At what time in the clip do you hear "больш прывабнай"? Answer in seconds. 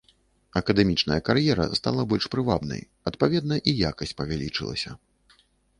2.15-2.81